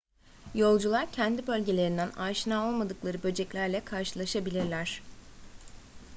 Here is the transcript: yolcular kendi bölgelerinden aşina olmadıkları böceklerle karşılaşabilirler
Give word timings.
yolcular 0.55 1.11
kendi 1.11 1.47
bölgelerinden 1.47 2.09
aşina 2.09 2.67
olmadıkları 2.69 3.23
böceklerle 3.23 3.85
karşılaşabilirler 3.85 5.01